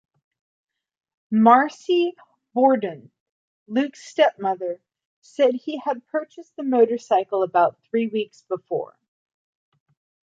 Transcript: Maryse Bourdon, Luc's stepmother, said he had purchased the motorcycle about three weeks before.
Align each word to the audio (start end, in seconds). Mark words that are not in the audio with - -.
Maryse 1.31 2.13
Bourdon, 2.55 3.11
Luc's 3.67 4.03
stepmother, 4.03 4.81
said 5.21 5.53
he 5.53 5.77
had 5.77 6.07
purchased 6.07 6.55
the 6.55 6.63
motorcycle 6.63 7.43
about 7.43 7.77
three 7.83 8.07
weeks 8.07 8.41
before. 8.41 8.97